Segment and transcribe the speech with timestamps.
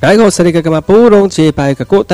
[0.00, 0.14] 大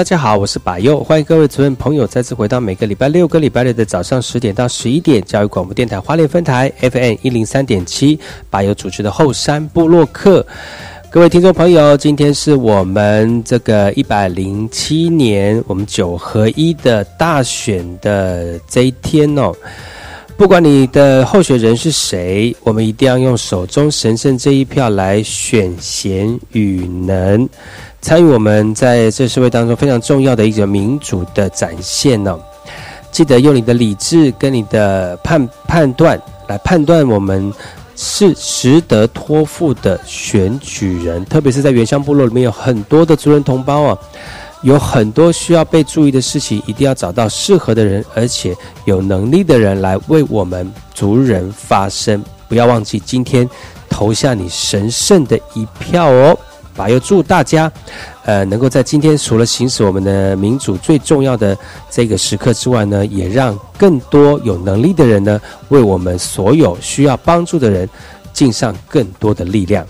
[0.02, 8.18] 家好，我是百佑，欢迎各位主任朋友再次回到每个礼拜六跟礼拜日的早上十点到十一点，教育广播电台花莲分台 FM 一零三点七，
[8.48, 10.46] 百佑主持的后山部落客。
[11.10, 19.52] 各位听众朋友，今天是我们这个一百零七年我们九合一的大选的这一天哦。
[20.36, 27.48] 不管你的候选人是谁，我们一定要用手中神圣这一票来选贤与能，
[28.00, 32.36] 参与我们在这社会当中非常重要的一个民主的展现呢。
[33.12, 37.52] 记得用你的理智跟你的判判断来判断我们
[37.94, 43.98] 是值得托付的选举人，特别是在原乡部落里面有很多的族人同胞啊。
[44.64, 52.24] 有很多需要被注意的事情，一定要找到适合的人，而且有能力的人来为我们族人发声。
[52.48, 53.48] 不要忘记今天
[53.90, 56.36] 投下你神圣的一票哦！
[56.74, 57.70] 把又祝大家，
[58.24, 61.56] 呃，能够在今天除了行使我们的民主最重要的
[61.90, 65.38] 这个时刻之外呢，也让更多有能力的人呢，
[65.68, 67.88] 为我们所有需要帮助的人
[68.32, 69.86] 尽上更多的力量。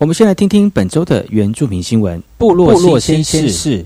[0.00, 2.22] 我们先来听听本周的原住民新闻。
[2.38, 3.84] 部落新鲜事。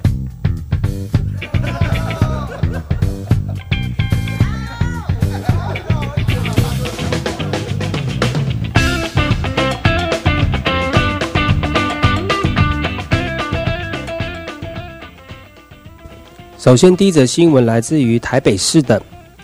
[16.59, 19.03] 首先，第一则新闻来自于台北市的。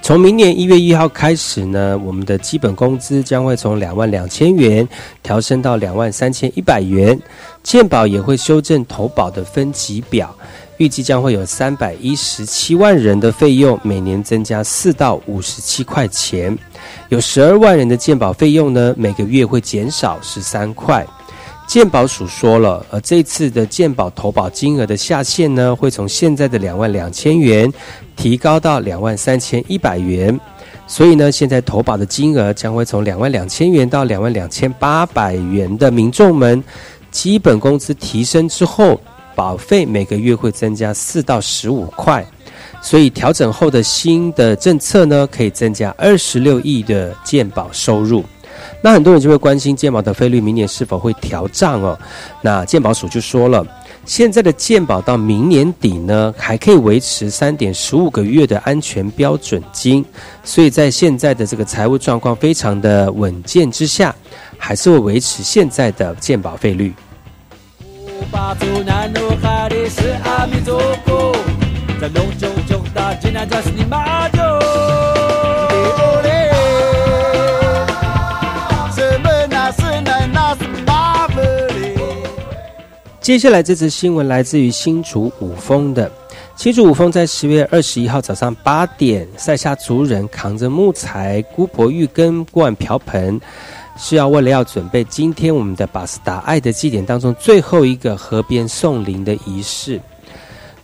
[0.08, 4.88] 从明年一月一号开始呢，我们的基本工资将会从两万两千元
[5.22, 7.20] 调升到两万三千一百元，
[7.62, 10.34] 健保也会修正投保的分级表，
[10.78, 16.56] 预计将会有三百一十七万人的费用每年增加四到五十七块钱，
[17.10, 21.06] 有十二万人的健保费用呢，每个月会减少十三块。
[21.68, 27.70] 健保署说了，呃，这次的健保投保金额的下限呢，会从现在的两万两千元
[28.16, 30.40] 提高到两万三千一百元，
[30.86, 36.64] 所以呢，现在投保的金额将会从两万两千元到两万两千八百元的民众们，
[37.10, 38.98] 基本工资提升之后，
[39.34, 42.26] 保费每个月会增加四到十五块，
[42.80, 48.24] 所以调整后的新的政策呢，可以增加二十六亿的健保收入。
[48.80, 51.98] 那很多人就会关心健保的费率明年是否会调涨哦？
[52.42, 53.66] 那健保署就说了，
[54.04, 60.04] 现在的健保到明年底呢，还可以维持三点十五个月的安全标准金，
[60.44, 64.14] 所以在现在的这个财务状况非常的稳健之下，
[64.56, 66.92] 还是会维持现在的健保费率。
[83.28, 86.10] 接下来这则新闻来自于新竹五峰的
[86.56, 93.38] 新竹五峰，在十月二十一号早上八点，塞下族人扛着木材、姑婆玉根、锅碗瓢盆，
[93.98, 100.00] 是要为了要准备今天我们的巴斯达爱的祭典当中最后一个河边送灵的仪式。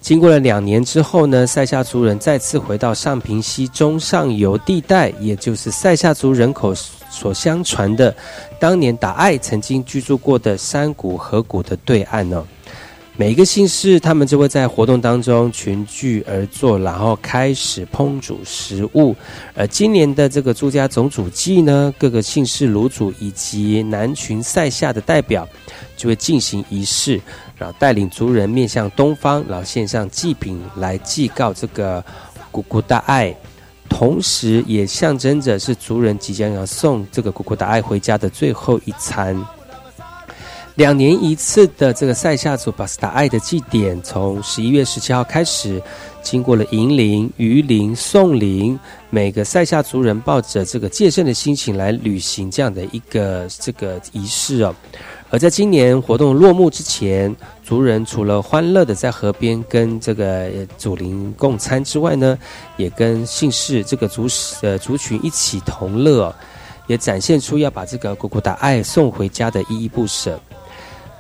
[0.02, 6.75] 经过了两年之后呢，塞夏族人再次回到上平溪中上游地带，也就是塞夏族人口
[7.14, 8.14] 所相传的
[8.58, 12.44] 当年达爱曾经居住过的山谷河谷的对岸呢。
[13.16, 19.14] 每一个姓氏，他们就会在活动当中群聚而坐，然后开始烹煮食物。
[19.55, 25.49] 而今年的这个朱家总主祭呢，各个姓氏卤主以及南群塞夏的代表
[25.96, 27.20] 就会进行仪式。
[27.56, 32.05] 然后带领族人面向东方，然后献上祭品来祭告这个
[32.50, 33.32] 姑姑大爱，
[33.96, 39.41] 同时也象征着是族人即将要送这个古古达爱回家的最后一餐。
[40.75, 45.81] 两年一次的这个塞夏族巴斯达爱的祭典，从十一月十七号开始，
[46.25, 48.76] 经过了迎灵、鱼灵、送灵，
[49.11, 54.75] 每个塞夏族人抱着这个戒慎的心情来履行这样的一个这个仪式哦。
[55.34, 57.34] 而在今年活动落幕之前，
[57.64, 60.48] 族人除了欢乐的在河边跟这个
[60.78, 62.38] 祖灵共餐之外呢，
[62.76, 64.28] 也跟姓氏这个族
[64.62, 66.32] 呃族群一起同乐，
[66.86, 70.38] 也展现出要把这个古古达爱送回家的依依不舍。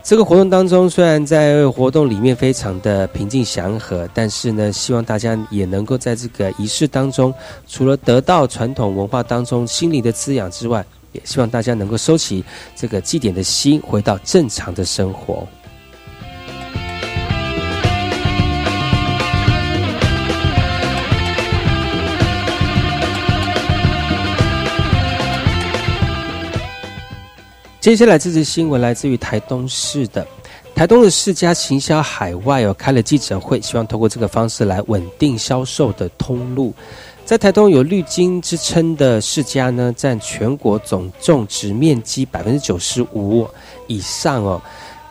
[0.04, 7.34] 这个活动当中，虽然在活动里面非常的平静祥和，但是呢，希望大家也能够在这个仪式当中，
[7.66, 10.86] 除了得到传统文化当中心灵的滋养之外。
[11.14, 12.44] 也希望大家能够收起
[12.76, 15.48] 这个祭典的心，回到正常的生活。
[27.80, 30.26] 接下来这则新闻来自于台东市的
[30.74, 36.74] 台东的世家行销海外哦，开了记者会，希望通过这个方式来稳定销售的通路。
[37.24, 43.48] 在台东有绿金之称的世家呢，占全国总种植面积百分之九十五
[43.86, 44.60] 以上哦。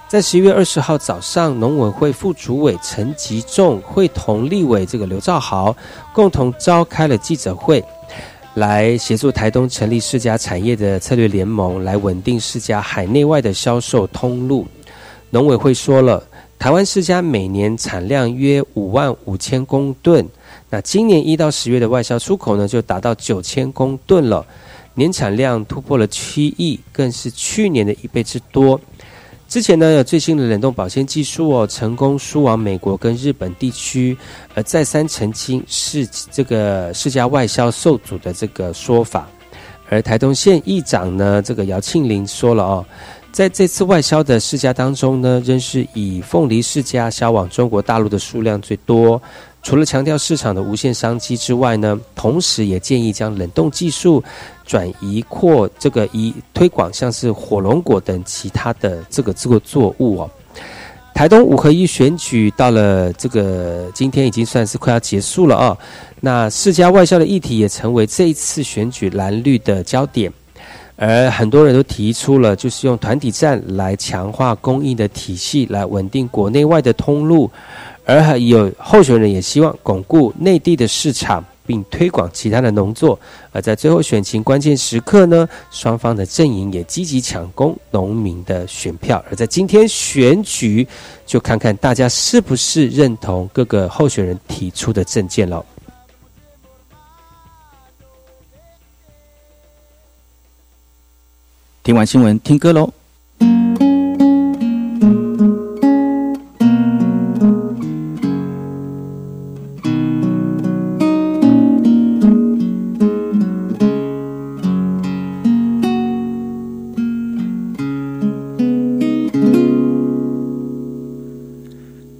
[0.08, 5.76] 在十一月二十号早上，农委会副主委陈吉仲会同立委这个刘兆豪
[6.14, 7.84] 共同召开了记者会，
[8.54, 14.68] 来协助台东成立世家产业的策略联盟，来稳定世家海内外的销售通路。
[15.32, 16.24] 农委会说了，
[16.60, 20.24] 台湾世家每年产量约五万五千公吨。
[20.74, 24.44] 那今年一到十月的外销出口呢，就达到九千公吨了，
[24.96, 28.82] 年产量突破了七亿，更是去年的一倍之多。
[29.48, 34.18] 之前呢，有最新的冷冻保鲜技术哦，成功输往美国跟日本地区，
[34.56, 39.30] 而再三澄清是这个世家外销受阻的这个说法。
[39.92, 42.84] 而台东县议长呢，这个姚庆林说了哦，
[43.32, 49.22] 在这次外销的世家当中呢，仍是以凤梨世家销往中国大陆的数量最多。
[49.64, 54.22] 除了强调市场的无限商机之外呢，同时也建议将冷冻技术
[54.66, 60.30] 转移扩这个以推广像是火龙果等其他的这个这个作物哦。
[61.14, 65.78] 台东五合一选举到了这个今天已经算是快要结束了啊。
[66.20, 70.32] 那世家外销的议题也成为这一次选举蓝绿的焦点，
[70.98, 77.50] 而很多人都提出了就是用团体战来强化供应的体系，来稳定国内外的通路。
[78.06, 83.18] 而还有候选人也希望巩固内地的市场，并推广其他的农作。
[83.52, 89.24] 而在最后选情关键时刻呢，双方的阵营也积极抢攻农民的选票。
[89.30, 90.86] 而在今天选举，
[91.26, 95.66] 就看看大家是不是认同各个候选人提出的政见了。
[101.84, 102.92] 听完新闻，听歌喽。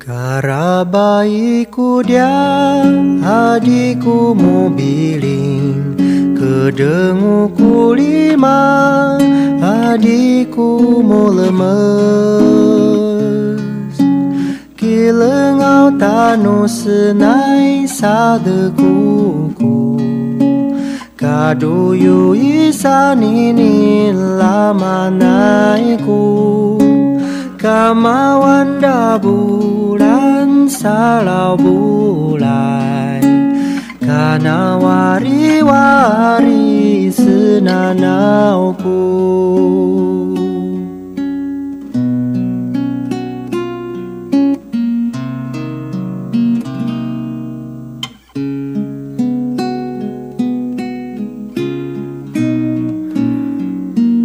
[0.04, 2.28] Baikku dia
[3.24, 5.96] adikku mobiling
[6.36, 9.16] Kedenguku lima
[9.64, 11.64] adikku mau lemes
[14.76, 19.96] Kilengau tanu senai sadekuku
[21.16, 26.83] Kaduyu isanini lama naiku
[27.64, 28.84] Kamawan
[29.24, 33.24] bulan salau bulai
[34.04, 35.48] Kana wari-wari
[37.08, 39.00] senanauku.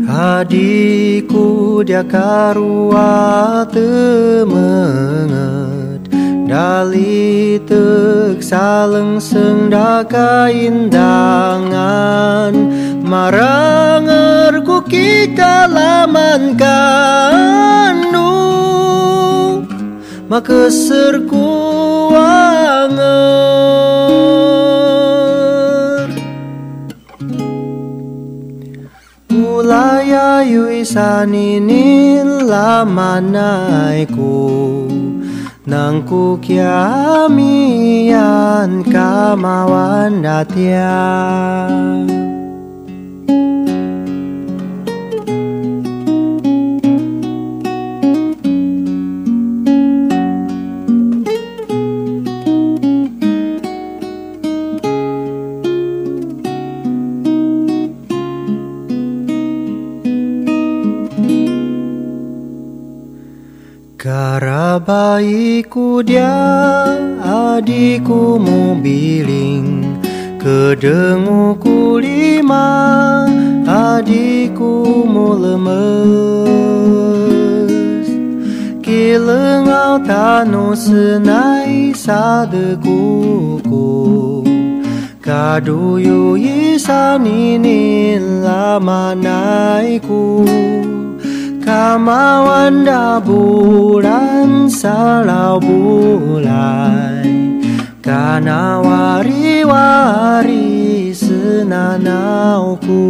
[0.08, 0.67] Adikku
[1.88, 4.52] Yudhyakarua temenget
[6.44, 12.52] Dali tek saleng sendaka indangan.
[13.00, 14.04] Marang
[14.68, 18.04] ku kita laman kandung
[20.28, 21.48] Maka serku
[22.12, 23.08] wangan
[30.38, 34.38] kayu isanini lamanaiku
[35.66, 37.66] Nangku kiamian
[38.86, 41.66] kamawan natin
[64.08, 66.32] Kara bayiku dia
[67.20, 69.84] adikku mobiling
[70.40, 73.28] Kedenguku lima
[73.68, 75.68] adikku mu lemes
[78.80, 83.04] Kilengau tanu senai sadeku
[85.20, 90.48] Kadu yu isa ninin lama naiku.
[91.68, 97.28] Kamawanda bulan salau bulai.
[98.00, 100.64] Kana wari-wari
[101.12, 103.04] senanauku.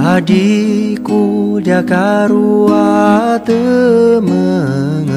[0.00, 5.12] Adikku dia karua temenget.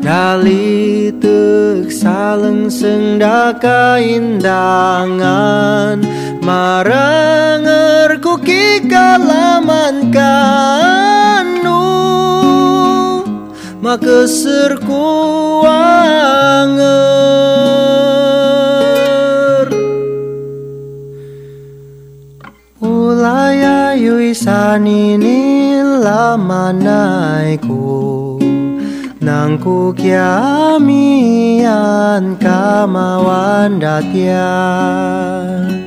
[0.00, 6.00] Dali tek saleng sendaka indangan.
[6.40, 8.34] Maranger ku
[8.90, 11.86] kalaman kanu
[13.78, 15.70] Makesir kuanger
[22.82, 27.78] Ulaya isanini lamanaiku
[29.18, 31.58] Nangku kiamian
[32.40, 35.77] kamawan datian.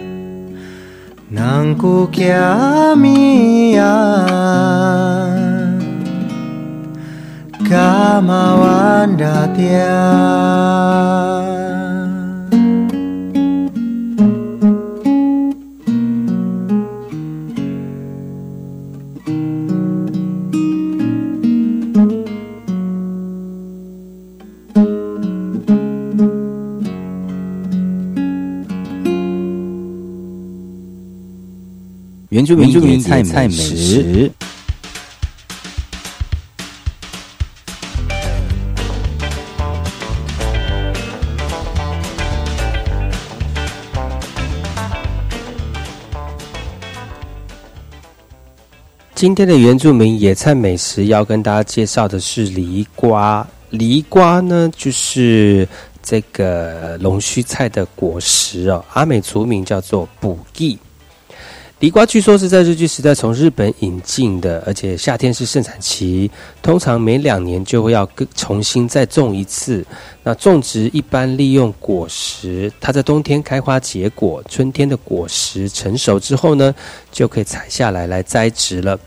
[1.32, 3.86] なんこきゃみや
[7.70, 11.51] かまわんだてや
[32.42, 34.32] 原住民野菜美食。
[49.14, 53.48] 今天的原住民野菜美食要跟大家介绍的是梨瓜。
[53.70, 55.68] 梨瓜呢，就是
[56.02, 60.76] 这个龙须菜的果实哦，阿美族名叫做补益。
[61.82, 66.30] 梨瓜据说是在日据时代从日本引进的，而且夏天是盛产期，
[66.62, 69.84] 通常每两年就会要重新再种一次。
[70.22, 76.72] 那种植一般利用果实，它在冬天开花结果，春天的果实成熟之后呢，
[77.12, 79.00] 就可以采下来来栽植了。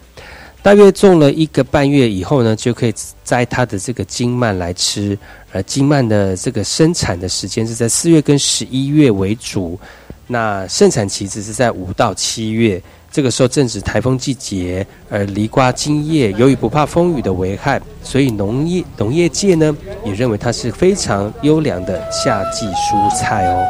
[0.60, 5.16] 大约种了一个半月以后呢，就可以摘它的这个金蔓来吃。
[5.52, 9.78] 而金蔓的这个生产的时间是在四月跟十一月为主，
[10.34, 12.82] 那盛产期只是在五到七月。
[13.08, 23.64] 这个时候正值台风季节，而梨瓜茎叶由于不怕风雨的危害，所以农业农业界呢也认为它是非常优良的夏季蔬菜哦。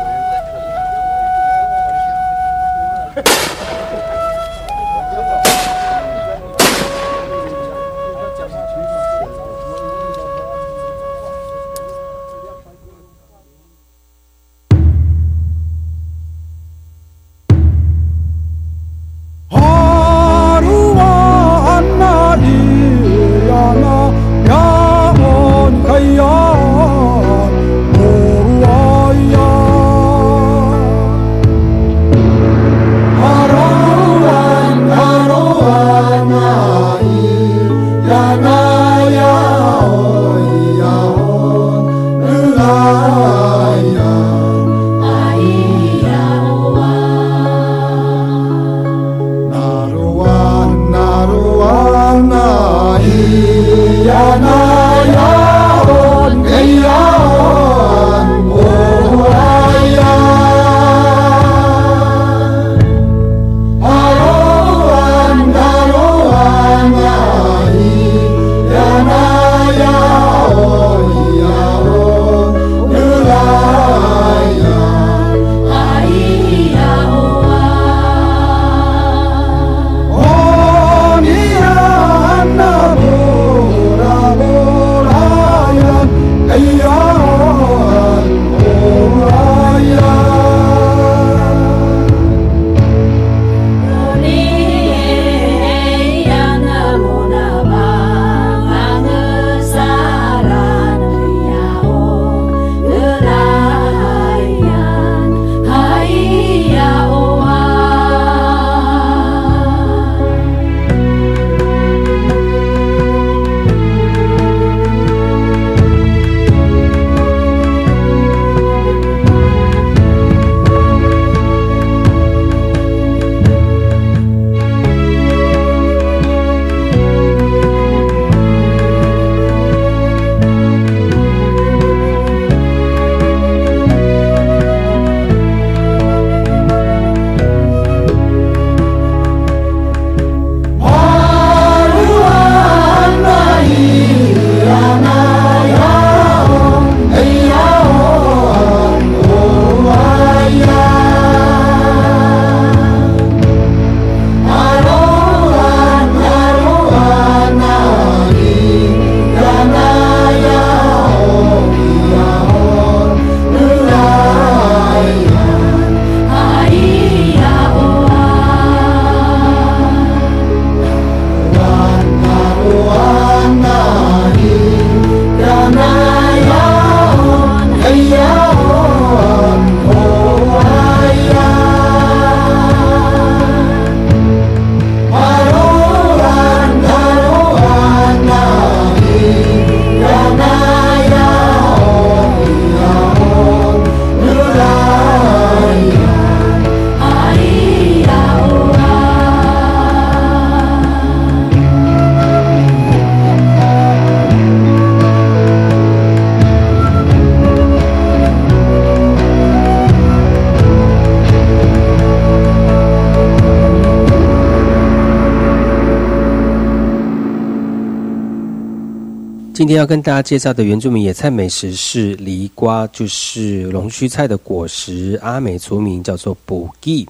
[219.64, 227.08] 今天要跟大家介绍的原住民野菜美食是梨瓜，就是龙须菜的果实，阿美族名叫做补地。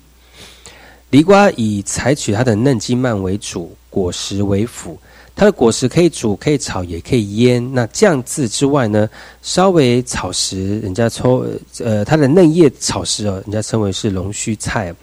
[1.10, 4.96] 梨瓜以采取它的嫩茎蔓为主，果实为辅。
[5.34, 7.74] 它的果实可以煮、可以炒、也可以腌。
[7.74, 9.10] 那酱渍之外呢，
[9.42, 11.44] 稍微炒时，人家抽
[11.80, 14.94] 呃它的嫩叶炒时哦，人家称为是龙须菜。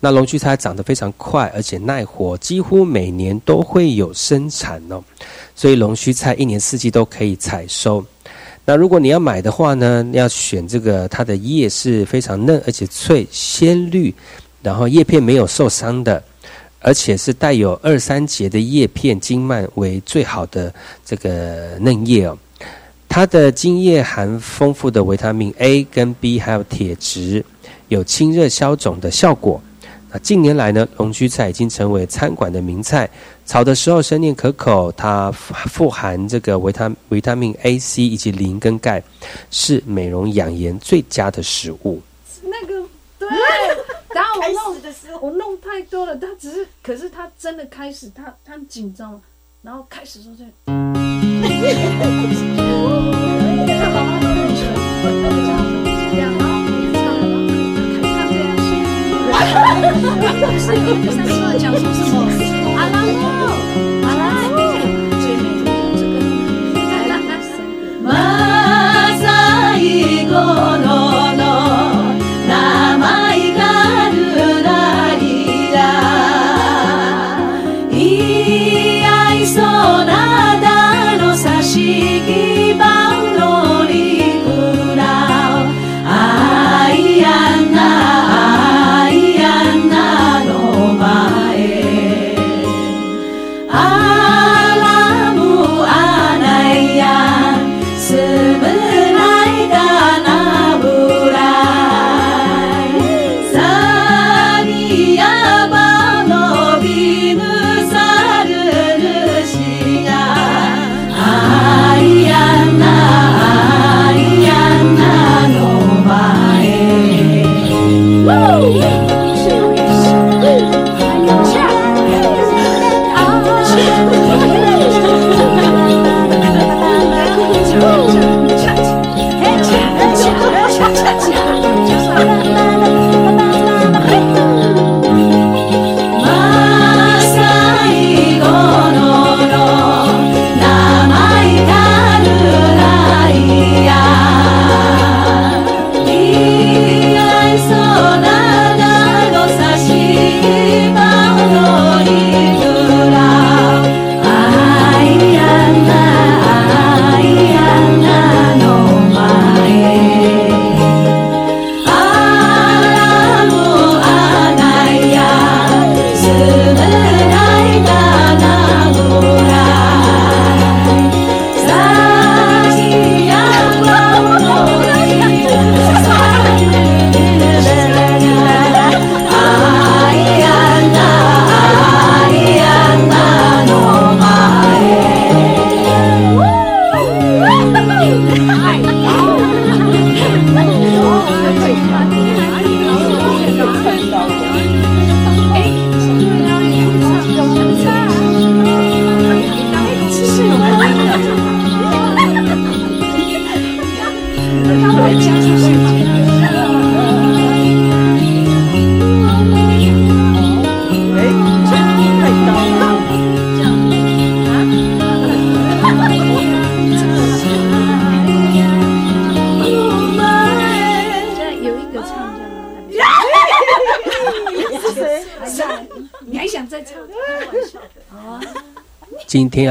[0.00, 5.02] 那龙须菜长得非常快，而且耐活，几乎每年都会有生产哦。
[5.58, 8.04] 所以龙须菜一年四季都可以采收。
[8.64, 14.14] 那如果你要买的话呢，要选这个它的叶是非常嫩而且脆鲜绿，
[14.62, 16.22] 然后叶片没有受伤的，
[16.78, 20.72] 而且是带有二三节的叶片茎蔓为最好的
[21.04, 22.38] 这个嫩叶哦。
[23.08, 27.44] 它的茎叶含丰富的维他命 A 跟 B，还有铁质，
[27.88, 29.60] 有清热消肿的效果。
[30.10, 33.08] 那近年来呢，龙须菜已经成为餐馆的名菜。
[33.44, 39.02] 炒的时候生念可口，它富含这个维他维他命 A、C 以及磷跟钙，
[39.50, 42.00] 是美容养颜最佳的食物。
[42.42, 42.82] 那个
[43.18, 43.28] 对，
[44.14, 44.76] 然后我弄
[45.20, 49.20] 我弄太多了，他只是，可是他真的开始，他他很紧张，
[49.62, 50.44] 然后开始说这。
[60.58, 62.16] 是有第三次讲说什么？
[62.76, 63.22] 阿拉木，
[64.04, 64.20] 阿拉。
[64.50, 64.58] 木，
[65.20, 66.00] 最美的这
[70.28, 70.34] 个，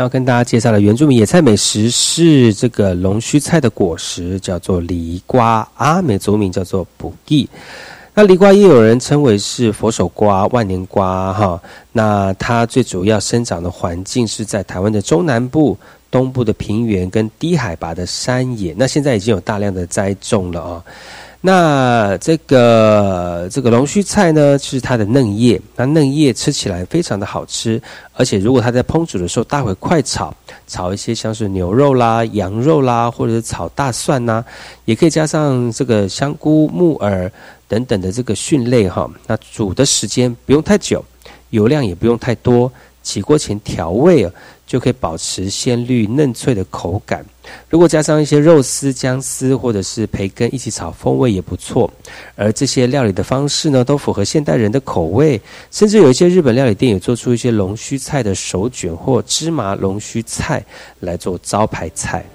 [0.08, 7.50] 跟大家介绍的原住民野菜美食是这个龙须菜的果实，叫做梨瓜，阿美族名叫做补地。
[8.14, 11.62] 那梨瓜也有人称为是佛手瓜、万年瓜，哈。
[11.92, 15.78] 那它最主要生长的环境是在台湾的中南部、
[16.10, 18.74] 东部的平原跟低海拔的山野。
[18.76, 20.84] 那现在已经有大量的栽种了啊、
[21.40, 27.82] 那这个这个龙须菜呢，是它的嫩叶，那嫩叶吃起来非常的好吃，
[28.14, 34.44] 而且如果它在烹煮的时候，大会快炒，炒一些像是牛肉啦、羊肉啦，或者是炒大蒜呐、
[34.86, 37.32] 也可以加上这个香菇、木耳
[37.68, 39.10] 等等的这个菌类哈。
[39.28, 41.06] 那煮的时间不用太久，
[41.52, 42.70] 油量也不用太多，
[43.04, 44.30] 起锅前调味，
[44.68, 47.26] 就可以保持鲜绿嫩脆的口感。
[47.70, 51.90] 如果加上一些肉丝、姜丝或者是培根一起炒，风味也不错。
[52.36, 55.42] 而这些料理的方式呢，都符合现代人的口味。
[55.72, 60.64] 甚至有一些日本料理店也做出一些龙须菜的手卷或芝麻龙须菜
[61.00, 62.26] 来做招牌菜。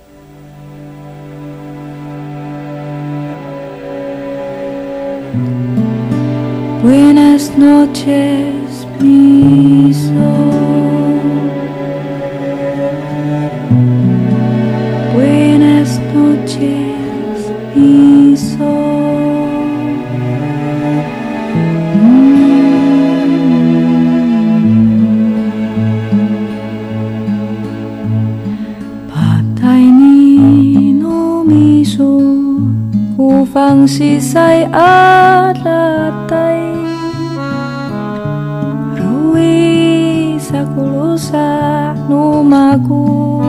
[33.52, 36.58] 无方西塞阿拉泰，
[38.96, 43.44] Rui sakulusa numaku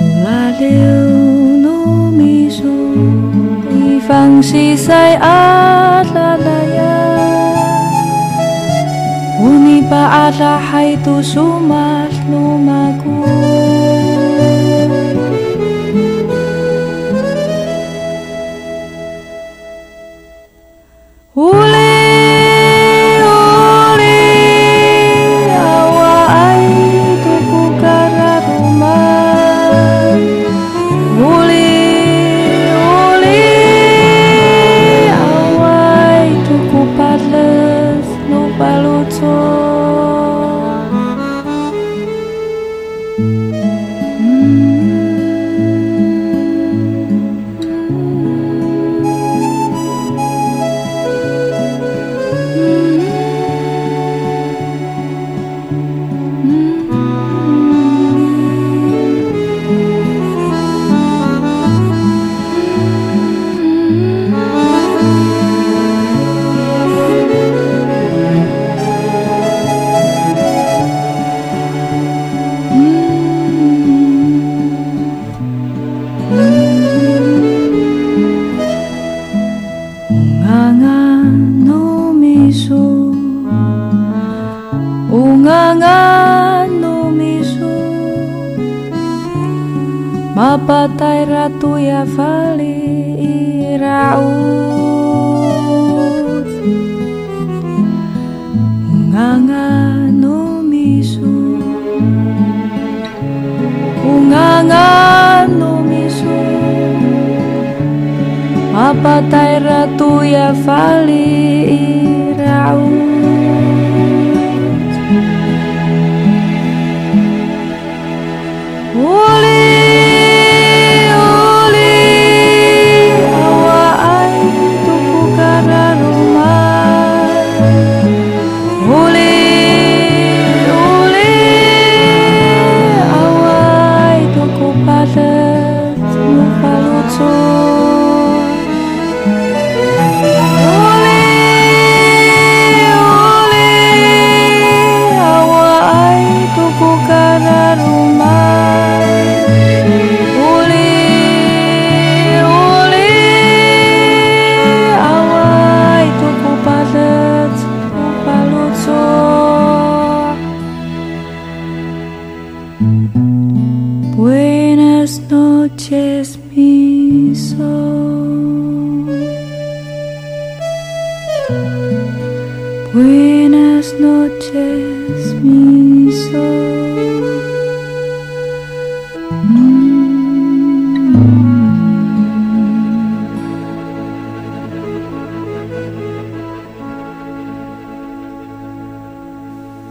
[0.00, 2.72] Ulaleu no miso
[3.68, 6.80] 一方西塞阿拉拉呀，
[9.44, 13.33] Uni pa ala hai tu sumat lumaku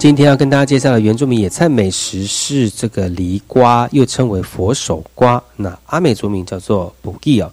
[0.05, 7.51] 今天要跟大家介绍的原住民野菜美食是这个梨瓜，又称为佛手瓜，那阿美族名叫做补地哦。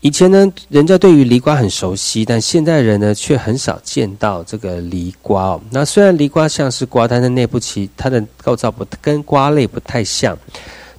[0.00, 5.60] 以前呢，人家对于梨瓜很熟悉，但现代人呢却很少见到这个梨瓜哦。
[5.70, 10.34] 那虽然梨瓜像是瓜，但是内部其它的构造不跟瓜类不太像。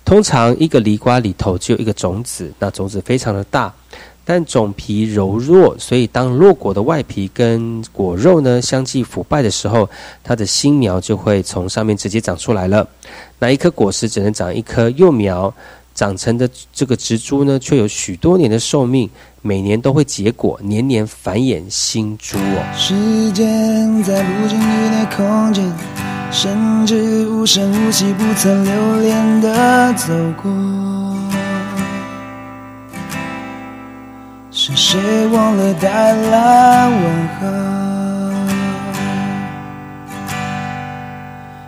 [0.06, 3.74] 通常一个梨瓜里头只有一个种子，那种子非常的大，
[4.34, 9.89] 但种皮柔弱，所以当落果的外皮跟果肉呢相继腐败的时候，
[10.24, 12.88] 它的新苗就会从上面直接长出来了。
[13.39, 15.54] 那一颗果实只能长一颗幼苗，
[15.94, 19.10] 长成的这个植株呢，却有许多年的寿命，
[19.41, 22.63] 每年都会结果，年年繁衍新株哦。
[22.74, 25.70] 时间在不经意的空间，
[26.32, 30.91] 甚至无声无息、不曾留恋的走过。
[34.92, 37.00] 谁忘了带来问
[37.40, 37.48] 候？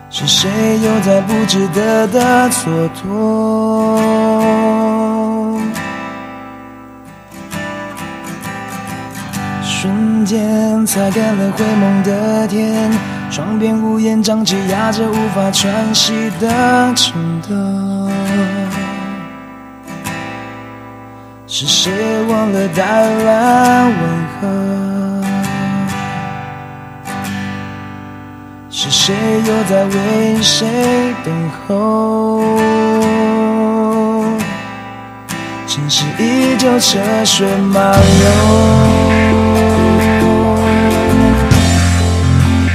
[0.09, 0.49] 是谁
[0.81, 3.01] 又在不值得的蹉跎？
[9.63, 12.91] 瞬间擦干了灰蒙的天，
[13.31, 18.11] 窗边乌烟瘴气压着无法喘息的城灯。
[21.55, 21.93] 是谁
[22.29, 23.93] 忘了带来问
[24.41, 24.41] 候？
[28.71, 29.13] 是谁
[29.45, 31.31] 又在为谁等
[31.67, 32.41] 候？
[35.67, 38.31] 城市依旧车水马龙，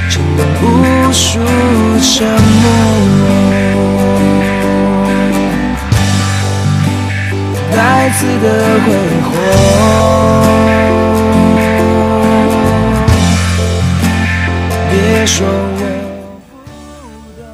[0.09, 1.37] 承担无数
[1.99, 2.25] 沉
[2.61, 3.58] 默。
[7.79, 8.45] 再次的
[8.83, 8.91] 挥
[9.23, 9.29] 霍。
[14.91, 15.47] 别说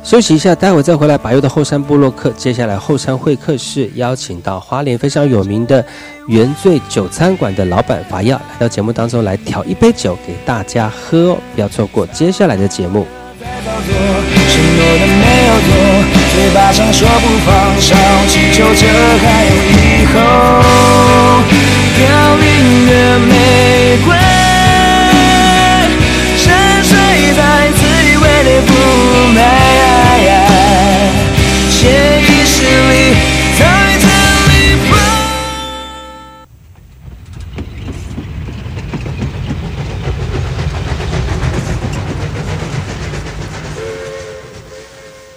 [0.03, 1.15] 休息一下，待会再回来。
[1.15, 5.85] 白佑的后山部落客，接下来后山会客室邀请到花莲非常有名的
[6.27, 13.05] 原醉酒餐馆的老板法耀来到节目当中来调一杯酒给大家喝哦，不要错过接下来的节目。
[13.45, 13.93] 别保留，
[14.49, 15.69] 承诺的没有多，
[16.33, 17.93] 嘴巴上说不放手，
[18.27, 18.81] 祈求着
[19.21, 20.13] 还有以后。
[21.95, 22.01] 凋
[22.37, 22.43] 零
[22.87, 24.09] 的玫瑰，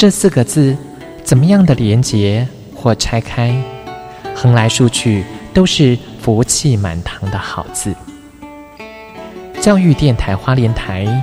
[0.00, 0.74] 这四个字，
[1.22, 3.54] 怎么样的连结或拆开，
[4.34, 7.94] 横来竖去都是福气满堂的好字。
[9.60, 11.22] 教育电台花莲台，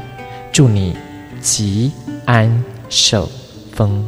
[0.51, 0.95] 祝你
[1.41, 1.91] 吉
[2.25, 3.27] 安寿
[3.73, 4.07] 丰。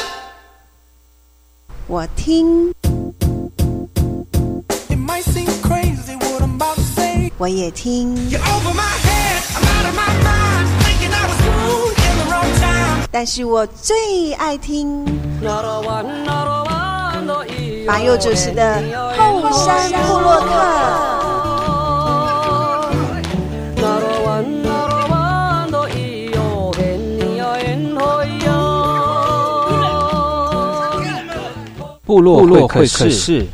[1.91, 2.73] 我听，
[7.37, 8.15] 我也听，
[13.11, 15.03] 但是我最爱听。
[17.85, 18.81] 马佑主持的
[19.17, 21.20] 后山部落客。
[32.11, 33.09] 部落部落会客室。
[33.09, 33.47] 室。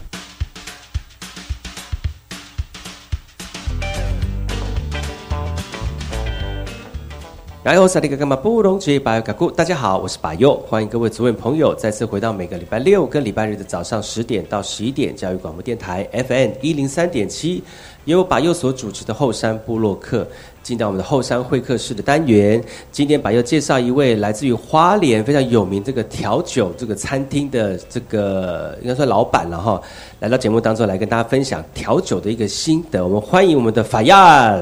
[7.61, 17.61] 然后萨利格干嘛布隆吉巴嘎古，大家好，我是巴尤，欢迎各位主位朋友再次回到每个礼拜六跟礼拜日的早上十点到十一点，教育广播电台 FM 一零三点七，
[18.05, 20.27] 由巴尤所主持的后山部落客，
[20.67, 22.61] 进到我们的后山会客室的单元。
[22.91, 29.81] 今天把要介绍一位来自于花莲非常有名这个调酒这个餐厅的这个应该说老板了哈，
[30.19, 33.01] 来到节目当中来跟大家分享调酒的一个心得。
[33.01, 34.59] 我们欢迎我们的法亚。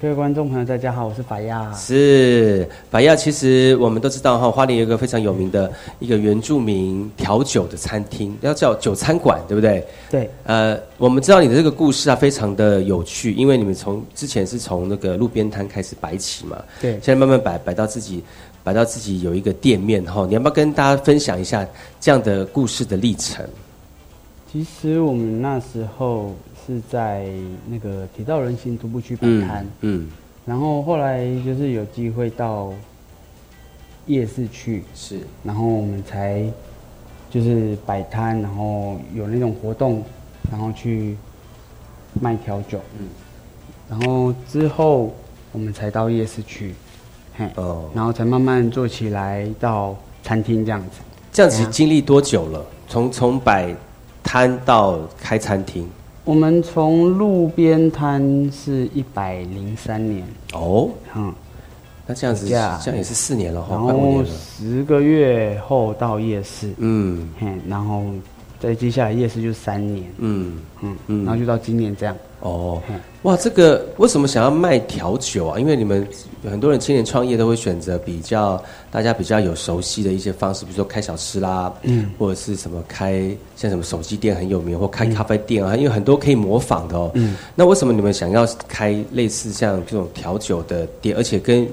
[0.00, 1.72] 各位观众朋友，大家好，我是法亚。
[1.72, 9.86] 是法亚，其实我们都知道哈，花莲有一个非常有名的一个原住民调酒的餐厅，要叫酒餐馆，对不对？
[10.10, 10.28] 对。
[10.42, 16.94] 呃，我们知道你的这个故事啊，非常的有趣，因为你们从之前是从那个路边摊开始摆起嘛，对。
[16.94, 18.22] 现在慢慢摆摆到自己
[18.64, 21.64] 摆到自己有一个店面哈，你要不要跟大家分享一下
[22.00, 23.46] 这样的故事的历程？
[24.54, 26.32] 其实我们那时候。
[26.66, 27.28] 是在
[27.68, 30.08] 那个铁道人行徒步区摆摊，嗯，
[30.46, 32.72] 然后后来就是有机会到
[34.06, 36.42] 夜市去，是，然后我们才
[37.28, 40.02] 就是摆摊，然后有那种活动，
[40.50, 41.18] 然后去
[42.18, 43.08] 卖调酒，嗯，
[43.90, 45.14] 然后之后
[45.52, 46.74] 我们才到夜市去，
[47.36, 51.00] 嘿，哦，然后才慢慢做起来到餐厅这样子，
[51.30, 52.64] 这样子经历多久了？
[52.88, 53.76] 从从摆
[54.34, 55.86] 摊到开餐厅？
[56.24, 60.26] 我们从路边摊是一百零三年。
[60.54, 61.32] 哦，嗯，
[62.04, 67.28] 那这样子这样也是四年了然后十个月后到夜市，嗯，
[67.68, 68.06] 然后
[68.58, 70.58] 再接下来夜市就三年，嗯。
[70.82, 72.16] 嗯嗯，然后就到今年这样。
[72.44, 72.78] 哦，
[73.22, 75.58] 哇，这个为什么想要卖调酒啊？
[75.58, 76.06] 因为你们
[76.44, 87.10] 很多人青年创业都会选择比较大家比较有熟悉的一些方式，比如说开小吃啦，嗯，或者是什么开像什么手机店很有名，或开咖啡店啊，因为很多可以模仿的哦。
[87.14, 91.66] 嗯，那为什么你们想要开类似像这种调酒的店，而且跟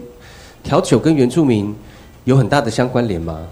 [0.63, 1.75] 调酒跟原住民
[2.23, 3.45] 有很大的相关联吗？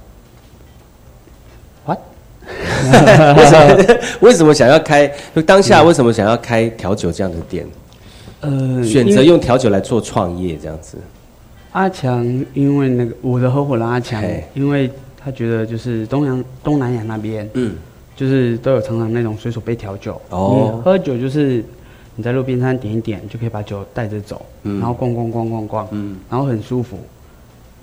[3.38, 3.99] 为什么？
[4.22, 5.11] 为什么想要开？
[5.36, 7.65] 就当下为什么想要开调酒这样的店？
[8.41, 10.97] 呃，选择用调酒来做创业这样子。
[11.72, 17.76] 阿强，因为那个我的合伙人阿强，因为他觉得就是东洋东南亚那边，嗯，
[18.15, 20.20] 就是都有常常那种随手杯调酒。
[20.30, 21.63] 哦，喝酒就是
[22.15, 26.97] 你在路边摊点一点，就可以把酒带着走，嗯然后逛逛逛逛逛，嗯，然后很舒服。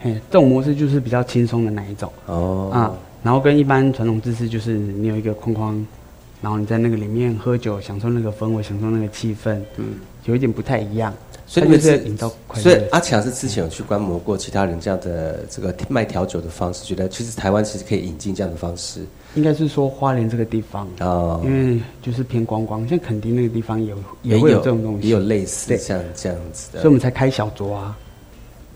[0.01, 2.11] 嘿，这种模式就是比较轻松的那一种。
[2.27, 2.93] 哦，啊。
[3.27, 5.87] 然后跟一般传统姿势就是你有一个框框，
[6.41, 9.95] 然后你在那个里面喝酒，享受那个氛围，享受那个气氛，嗯，
[10.27, 11.13] 有一点不太一样。
[11.45, 19.01] 所以你是引导，所以阿强是之前有去观摩过其他人这样的这个卖调酒的方式，觉得其实台湾其实可以引进这样的方式。
[19.35, 27.99] 应该是说花莲这个地方哦，因为就是偏观光，像垦丁那个地方有也会有这种东西，也有类似像这样子的，所以我们才开小酌啊。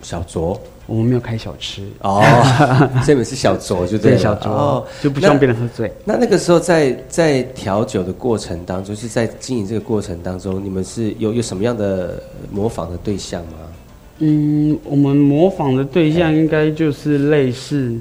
[0.03, 1.87] 小酌，我们没有开小吃。
[2.01, 2.20] 哦，
[3.07, 5.93] 这边是小酌，就对小酌，就不希望别人喝醉。
[6.05, 12.20] 那那个时候在在调酒的过程当中，是在经营这个过程当中，你们是有有什么样的
[12.51, 13.53] 模仿的对象吗？
[14.18, 17.99] 嗯，我们模仿的对象应该就是类似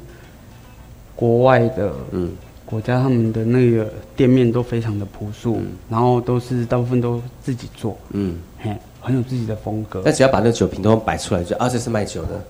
[1.16, 2.32] 国外的嗯。
[2.66, 5.60] 国家，他们的那个店面都非常的朴素，
[5.90, 8.72] 然后都是大部分都自己做，嗯，嘿。
[9.02, 12.44] 很有自己的风格，那只要把那个酒瓶都摆出来，就啊，这是卖酒的，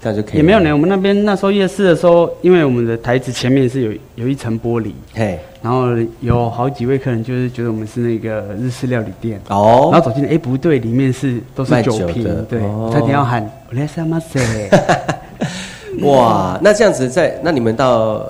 [0.00, 0.36] 这样就可以。
[0.36, 5.88] 也没有呢，我们那边那时候夜市的时候，因为我们的台子前面是有有一层玻璃，嘿，然后
[6.20, 12.60] 有好几位客人就是觉得我们是那个日式料理店哦，然后走进来，哎，不对，里面是都是酒瓶，对，
[12.92, 14.40] 差点要喊我来什么塞。
[16.02, 18.24] 哇，那这样子在那你们到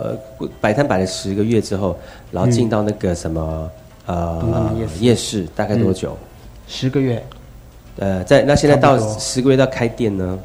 [0.58, 1.98] 摆摊摆了十个月之后，
[2.32, 3.70] 然后进到那个什么
[4.06, 6.16] 呃夜市，大概多久？
[6.66, 7.22] 十个月，
[7.98, 10.38] 呃，在那现在到十个月到开店呢？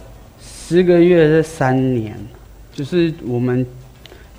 [0.73, 2.17] 十个月是三年，
[2.73, 3.63] 就是我们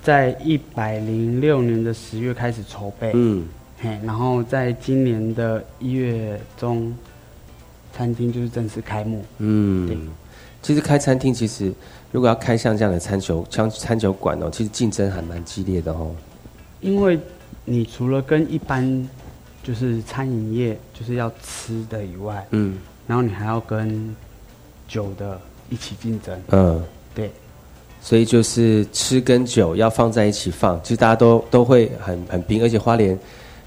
[0.02, 3.46] 在一百零六年的十月开始筹备，嗯，
[3.80, 6.92] 嘿，然后在今年的一月中，
[7.92, 9.24] 餐厅就是正式开幕。
[9.38, 9.96] 嗯，对。
[10.60, 11.72] 其实开餐厅，其实
[12.10, 16.12] 如果要开像这样的餐酒餐餐酒馆哦，其实竞争还蛮激烈的哦。
[16.80, 17.16] 因为
[17.64, 19.08] 你除了跟一般
[19.62, 22.76] 就是餐饮业就是要吃的以外，嗯，
[23.06, 24.12] 然后你还要跟
[24.88, 26.82] 酒的一起竞争，嗯，
[27.14, 27.30] 对，
[28.00, 33.18] 所以就是吃跟酒要放在一起放，其实大家都都会很很拼，而且花莲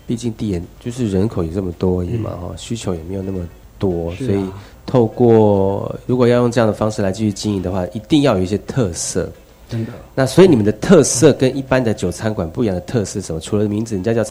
[0.05, 3.47] 毕竟地缘就是人口也这么多而已嘛，哈，需求也没有那么
[3.79, 4.45] 多，所以
[4.85, 9.29] 透过如果要用这样的方式来继续经营的话，一定要有一些特色，
[9.67, 9.91] 真的。
[10.15, 13.39] 那所以你们的特色跟一般的酒餐馆不一样的特色什么？
[13.39, 14.23] 除了名字，人家叫。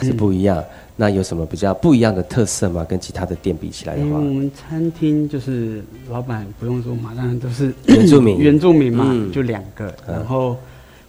[0.00, 0.62] 是不一样。
[0.96, 2.84] 那有什么比较不一样的特色吗？
[2.88, 9.92] 跟其他的店比起来的话，我们餐厅就是老板不用说嘛，当然都是原住民， 原住民嘛，就两个。
[10.06, 10.56] 然后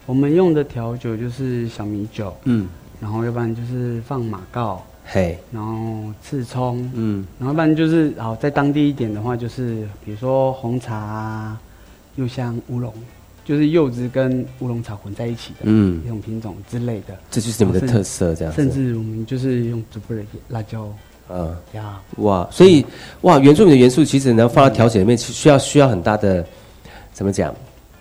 [0.08, 2.68] 我们用的调酒就是小米酒，嗯，
[3.00, 11.56] 然后要不然就是放马告，嘿，然后刺葱，嗯，然后不然就是好在当地一点的话，就是比如说红茶，
[12.16, 12.92] 又像乌龙。
[13.46, 18.52] 就是柚子跟乌龙茶混在一起的，嗯，一种品种之类的，这就是你们的特色，这样。
[18.56, 20.92] 甚至我们就是用祖布的辣椒，
[21.30, 22.84] 嗯，呀，哇，所以
[23.22, 26.44] 哇，原住民的元素其实能放到调解里面，其实需要需要很大的
[27.14, 27.54] 怎么讲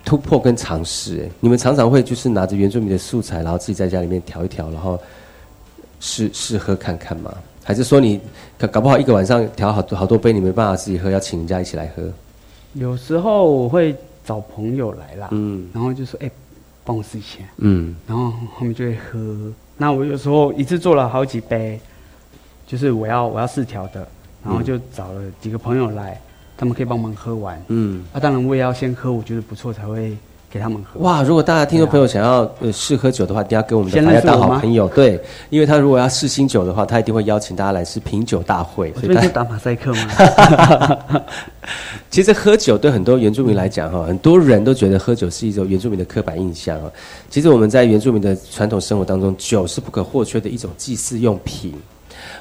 [0.03, 1.29] 突破跟尝试。
[1.39, 4.99] 你们常常会就是拿着原住民的素材，然后自己在家里面调一调，然后
[5.99, 7.31] 试试喝看看吗？
[7.63, 8.19] 还是说你
[8.57, 12.11] 搞搞不好一个晚上调好多好多杯，你没办法自己喝，要请人家一起来喝？
[12.73, 13.95] 有时候我会。
[14.25, 16.29] 找朋友来啦，嗯，然后就说：“哎，
[16.83, 19.53] 帮我试一下。”嗯，然后后面就会喝。
[19.77, 21.79] 那我有时候一次做了好几杯，
[22.65, 24.07] 就是我要我要四条的，
[24.43, 26.19] 然后就找了几个朋友来，
[26.57, 27.61] 他们可以帮忙喝完。
[27.67, 30.17] 嗯，啊，当然我也要先喝，我觉得不错才会。
[30.55, 31.21] 给他们喝哇！
[31.21, 34.87] 如果大家听众朋友想要呃试喝酒的话，一定要跟我们的大家当好朋友。
[34.87, 38.93] 对，因为他如果要试新酒的话，他一定会邀请大家来吃品酒大会。
[39.01, 40.97] 这边是打马赛克吗？
[42.09, 46.89] 其实喝酒对很多原住民来讲哈，很多人都觉得喝酒是一种原住民的刻板印象啊。
[47.29, 51.73] 其实我们在原住民的传统生活当中，酒是不可或缺的一种祭祀用品。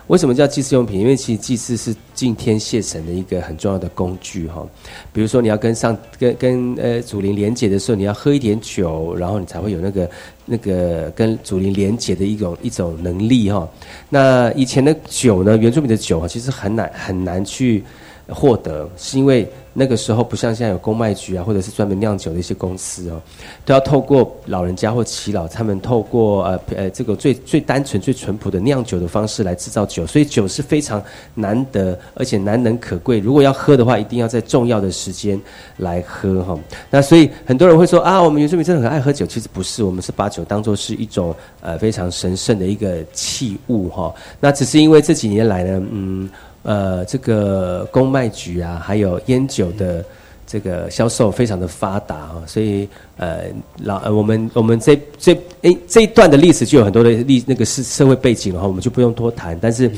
[0.06, 1.00] 为什么叫祭祀用品？
[1.00, 4.66] 因为其实祭祀是敬天谢神的一个很重要的工具哈。
[5.12, 10.10] 比如说你要跟上跟跟呃祖灵连结的时候，你要喝一点酒，然后你才会有那个
[10.44, 13.68] 那个跟祖灵连结的一种一种能力哈。
[14.08, 17.82] 那以前的酒呢，原住民的酒啊，其实很难很难去
[18.28, 19.48] 获得，是因为。
[19.76, 23.20] 那个时候不像现在有公卖局啊，或者是专门酿酒的一些公司哦，
[23.64, 31.02] 都要透过老人家或耆老，他们透过呃呃这个最最单纯、最淳朴的酿酒的方式来制造酒，所以酒是非常
[31.34, 33.18] 难得，而且难能可贵。
[33.18, 35.40] 如果要喝的话，一定要在重要的时间
[35.78, 36.56] 来喝哈。
[36.88, 44.14] 那所以很多人会说啊，我们原住民真的很爱喝酒，其实不是，我们是把酒当做是一种呃非常神圣的一个器物哈。
[44.38, 46.30] 那只是因为这几年来呢，嗯。
[46.64, 50.02] 呃，这个公卖局啊，还有烟酒的
[50.46, 52.88] 这个销售非常的发达啊，所以
[53.18, 53.44] 呃，
[53.82, 59.58] 老呃，我们我们这这诶这一段的历史就有很多的历那个是社会背景了哈，我们就不用多谈。
[59.60, 59.90] 但是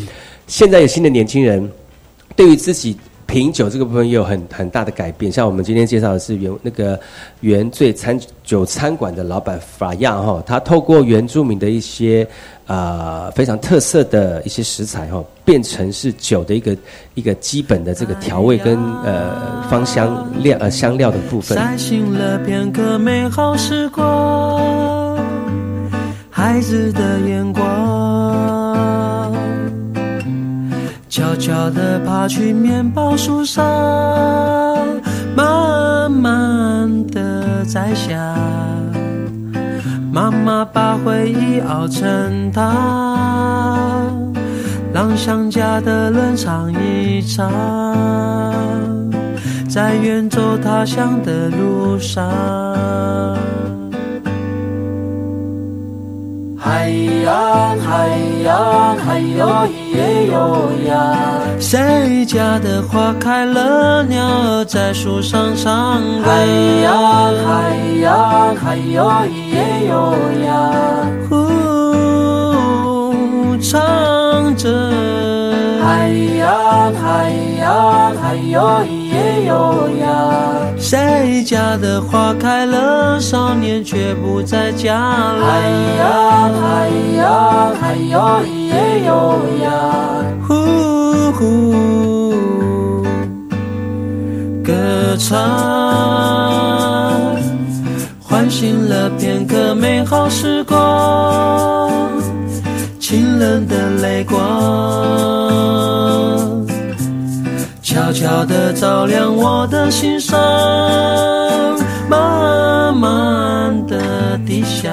[0.49, 1.71] 现在有新的年轻人，
[2.35, 2.97] 对于自己
[3.27, 5.31] 品酒这个部分也有很很大的改变。
[5.31, 6.99] 像我们今天介绍的是原那个
[7.43, 12.27] 原醉餐酒餐馆的老板法亚哈，他透过原住民的一些。
[12.67, 16.77] 啊，非常特色的一些食材哈，变成是酒的一个
[17.15, 21.57] 一个基本的这个调味跟呃芳香料呃香料的部分。
[21.57, 25.17] 再醒了片刻美好时光，
[26.29, 29.33] 孩子的眼光，
[31.09, 33.65] 悄悄地爬去面包树上，
[35.37, 38.37] 慢慢地摘下。
[40.17, 44.33] 妈妈把回忆熬成汤，
[44.91, 47.53] 让想家的人尝一尝，
[49.69, 52.27] 在远走他乡的路上。
[56.57, 56.89] 海
[57.23, 58.09] 呀，海
[58.47, 60.93] 洋，还有咿耶哟呀。
[61.59, 66.31] 谁家的花开了，鸟儿在树上唱歌。
[66.31, 66.47] 海
[66.85, 66.95] 洋，
[67.45, 70.15] 海洋，还有咿耶哟
[70.47, 70.49] 呀。
[71.29, 71.33] 呼，
[73.61, 74.65] 唱着。
[75.83, 76.47] 海洋，
[76.95, 80.07] 海洋，还有咿耶哟呀。
[80.89, 85.45] 谁家的花开了，少年却不在家了。
[85.45, 85.69] 海
[85.99, 89.69] 洋，海洋，还有咿耶哟呀，
[90.47, 90.55] 呼
[91.33, 91.43] 呼，
[94.63, 94.73] 歌
[95.19, 95.37] 唱，
[98.23, 101.91] 唤醒了片刻美好时光，
[103.01, 106.06] 清冷的泪光。
[108.07, 110.39] 悄悄地照亮我的心上，
[112.09, 114.93] 慢慢地低下，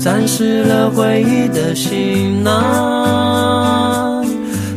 [0.00, 4.26] 沾湿了回忆的行囊，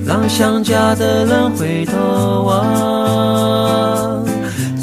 [0.05, 4.23] 让想家的人回头望，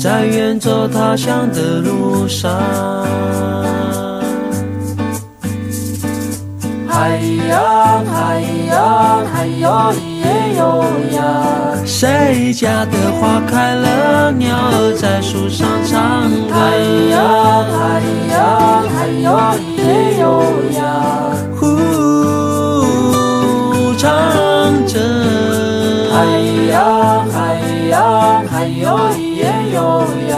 [0.02, 2.50] 在远走他乡的路上。
[6.88, 9.46] 海洋，海洋，还
[10.22, 10.26] 也
[10.58, 10.62] 优
[11.16, 11.18] 雅。
[11.84, 16.54] 谁家的花开了，鸟儿在树上唱歌。
[16.54, 16.58] 哎
[17.10, 17.14] 呀
[17.82, 17.82] 哎
[18.30, 18.34] 呀
[18.96, 19.26] 哎呀，
[19.76, 19.80] 也
[20.20, 20.24] 优
[20.78, 20.80] 雅。
[21.58, 21.62] 呼，
[23.98, 24.06] 唱
[24.86, 24.94] 着。
[26.14, 26.16] 哎
[26.70, 26.74] 呀
[27.34, 27.36] 哎
[27.90, 27.94] 呀
[28.52, 28.86] 哎呀，
[29.18, 29.42] 也
[29.74, 29.78] 优
[30.30, 30.32] 雅。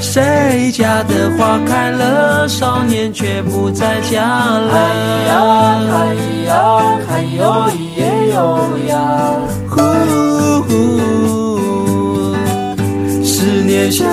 [0.00, 4.72] 谁家的花开了，少年却不在家了。
[4.72, 4.78] 嗨
[5.28, 5.34] 呀
[5.90, 6.14] 嗨
[6.46, 6.54] 呀
[7.06, 8.92] 嗨哟耶哟呀，
[9.68, 9.80] 呼
[10.62, 10.70] 呼，
[13.22, 14.08] 思念像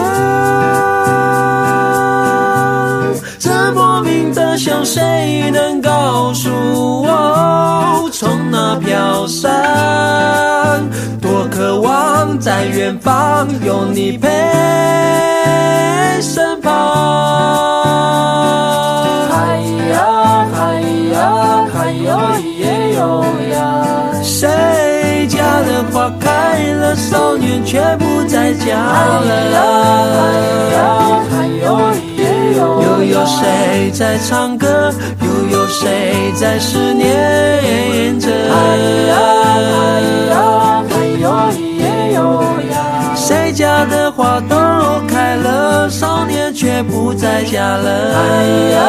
[3.39, 6.49] 这莫名的想，谁能告诉
[7.03, 9.76] 我，从哪飘散？
[12.35, 14.29] 在远方有你陪
[16.21, 16.71] 身旁。
[19.29, 19.57] 嗨
[19.91, 20.81] 呀嗨
[21.13, 22.19] 呀嗨哟
[22.59, 23.57] 耶哟呀，
[24.23, 29.29] 谁家的花开了，少年却不在家了。
[30.13, 30.19] 嗨
[30.75, 30.77] 呀
[31.29, 31.65] 嗨哟
[32.17, 32.21] 耶
[32.57, 34.93] 哟，又有谁在唱歌？
[35.21, 38.27] 又有谁在思念着？
[38.29, 38.55] 嗨
[39.07, 39.13] 呀
[39.73, 39.75] 嗨
[40.29, 40.35] 呀，
[43.57, 44.55] 家的花都
[45.07, 48.15] 开了，少年却不在家了。
[48.15, 48.79] 哎呀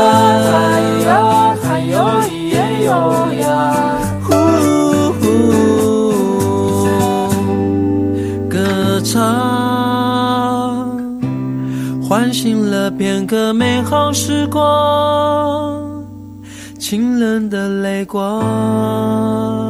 [0.44, 2.20] 哎呀嗨哟
[2.52, 3.48] 耶哟呀，
[4.24, 4.34] 呼
[5.18, 5.24] 呼，
[8.50, 9.16] 歌唱
[12.06, 15.80] 唤醒了片刻美好时光，
[16.78, 19.67] 清冷的泪光。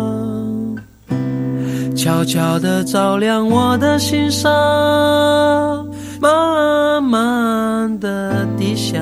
[2.09, 4.51] 悄悄地照亮我的心上，
[6.19, 8.99] 慢慢地低下，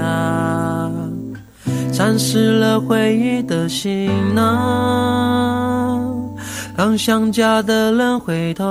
[1.92, 6.34] 沾湿了回忆的行囊，
[6.76, 8.64] 让想家的人回头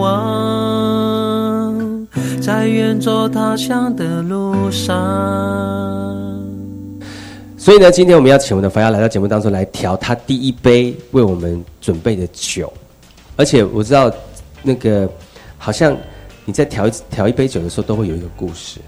[0.00, 2.06] 望，
[2.40, 4.96] 在远走他乡的路上。
[7.58, 12.72] 所以呢，今天我们要请我们的凡亚来到节目当中来调他第一杯为我们准备的酒，
[13.36, 14.12] 而且我知道
[14.62, 15.10] 那个
[15.58, 15.96] 好像
[16.44, 18.80] 你在调调一杯酒的时候都会有一个故事，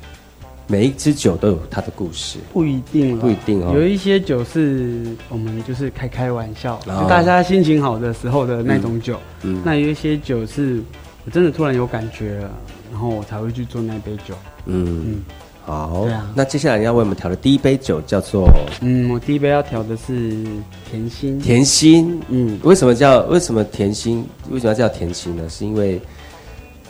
[0.66, 2.38] 每一支酒都有它的故事。
[2.52, 9.16] 不一定啦不一定哦有一些酒是我们就是开开玩笑，哦就大家心情好的时候的那种酒。
[9.42, 10.82] 嗯嗯那有一些酒是
[11.24, 12.50] 我真的突然有感觉了，
[12.90, 14.34] 然后我才会去做那杯酒。
[14.66, 15.22] 嗯，
[15.66, 16.30] 好对啊。
[16.34, 18.48] 那接下来你要为我们调的第一杯酒叫做
[18.80, 20.44] 嗯，我第一杯要调的是
[20.90, 21.38] 甜心。
[21.40, 22.20] 甜心。
[22.28, 24.24] 嗯，为什么叫为什么甜心？
[24.50, 25.48] 为什么要叫甜心呢？
[25.48, 26.00] 是因为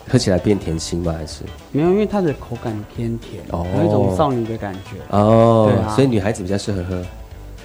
[0.08, 1.14] 喝起来变甜心吗？
[1.16, 4.96] 还是没有，因为它的口感偏甜，哦有一种少女的感觉。
[5.16, 5.70] 哦？
[5.72, 7.02] 对啊所以女孩子比较适合喝。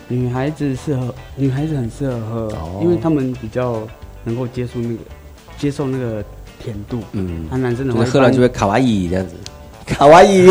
[0.08, 3.82] 女孩子适合，女孩子很适合喝，哦因为她们比较
[4.24, 4.96] 能够接受那个
[5.58, 6.24] 接受那个
[6.64, 7.00] 甜度。
[7.12, 9.36] 嗯啊，男生的话就是喝了就会卡哇伊这样子，
[9.86, 10.48] 卡哇哇伊，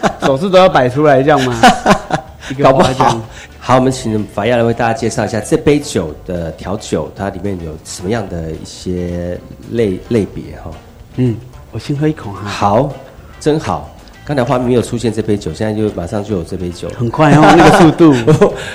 [0.22, 1.60] 手势都要摆出来这样吗？
[2.50, 3.20] 一个搞不好。
[3.60, 9.38] 好，我们请法亚来为大家介绍一下这杯酒的调酒，它里面有什么样的一些
[9.72, 10.70] 类类别哈。
[11.16, 11.36] 嗯，
[11.70, 12.48] 我先喝一口哈。
[12.48, 12.92] 好，
[13.38, 13.90] 真好。
[14.24, 18.14] 刚才画面没有出现这杯酒，现在就马上就有这杯酒，很快哦那个 速度。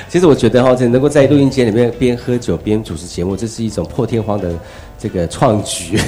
[0.10, 4.52] 其实我觉得哈，这能够在录音间里面边喝酒边主持节目，这是一种破天荒的
[4.98, 6.00] 这个创举，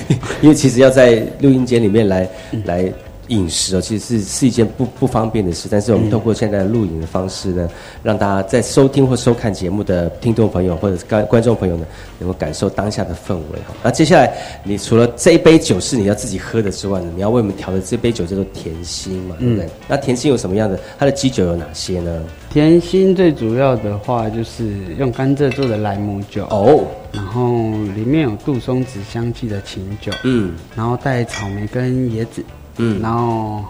[0.42, 2.28] 因为其实要在录音间里面来
[2.66, 2.92] 来
[3.28, 5.68] 饮食哦，其实是是一件不不方便的事。
[5.70, 7.70] 但是我们透过现在的录影的方式呢，
[8.04, 11.86] 让大家在收听或收看节目的听众朋友或者是观观众朋友呢，
[12.20, 13.74] 能够感受当下的氛围哈。
[13.84, 19.66] 那接下来，你除了这一杯酒是你要自己喝的之外呢，你要为我们调的这杯酒叫做甜心嘛，对不对？
[19.66, 20.80] 嗯那甜心有什么样的？
[20.98, 22.24] 它的基酒有哪些呢？
[22.50, 27.50] 甜心最主要的话就是用甘蔗做的莱姆酒哦，然后
[27.96, 32.44] 里面有杜松子香气的琴酒，嗯，然后带草莓跟椰子，
[32.78, 33.64] 嗯，然后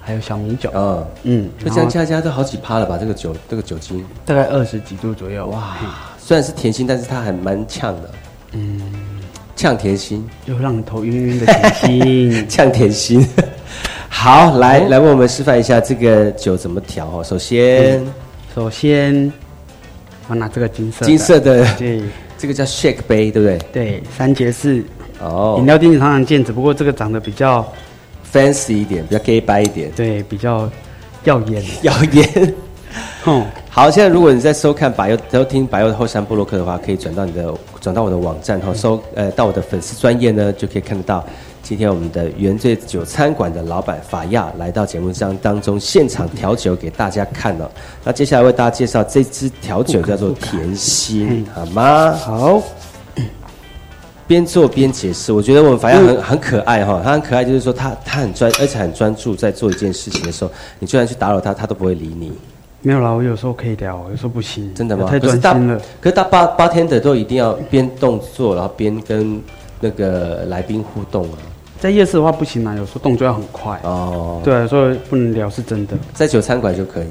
[0.00, 2.96] 还有小米酒，嗯嗯，那这样加加都好几趴了吧？
[2.98, 5.76] 这个酒这个酒精，大概二十几度左右，哇，
[6.18, 8.10] 虽然是甜心，但是它还蛮呛的，
[8.52, 8.80] 嗯，
[9.56, 13.26] 呛甜心，就让你头晕晕的甜心， 呛甜心。
[14.10, 17.22] 好，来来为我们示范一下这个酒怎么调哦。
[17.22, 18.02] 首先，
[18.54, 19.30] 首先
[20.28, 21.06] 我拿这个金色的。
[21.06, 22.02] 金色的，对，
[22.38, 23.58] 这个叫 shake 杯，对不对？
[23.72, 24.82] 对，三节式
[25.20, 27.66] 哦，饮料店常常见，只不过这个长得比较
[28.32, 30.70] fancy 一点，比较 gay 白一点，对，比较
[31.24, 32.54] 耀眼，耀眼。
[33.26, 41.24] 嗯， 好，现在如果你在收看百优收听百优的后山部落客的话，可以转到你的转到我的网站后收呃到我的粉丝专业呢，就可以看得到
[41.62, 47.70] 今天我们的原罪酒餐馆的老板法亚来到节目上当中现场调酒给大家看了。
[48.04, 52.12] 那接下来为大家介绍这支调酒叫做甜心，好吗？
[52.12, 52.62] 好。
[54.28, 62.30] 边做边解释，我觉得我们法亚很很可爱哈，他很可爱，就是说他他很专，而且很专注在做一件事情的时候，你居然去打扰他，他都不会理你。
[62.82, 65.04] 没有啦，我有时候可以聊，有时候不行，真的吗？
[65.04, 65.80] 我太专心了。
[66.00, 69.40] 可是大八八天的都一定要边动作，然后边跟
[69.80, 71.38] 那个来宾互动啊。
[71.80, 73.80] 在夜市的话不行啊，有时候动作要很快。
[73.82, 75.96] 哦，对，所以不能聊是真的。
[76.12, 77.06] 在酒餐馆就可以。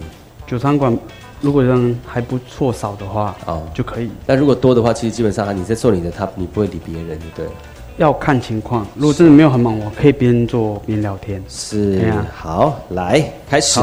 [0.46, 0.98] 酒餐馆
[1.40, 4.10] 如果人还不错少的话，哦，就可以。
[4.26, 7.52] 那如果多的话，其实基本上你在做你的，他你不会理别人，对了。
[7.98, 11.44] 要看情况，如果真的没有很忙，我可以边做边聊天。
[11.50, 13.80] 是好，来开始。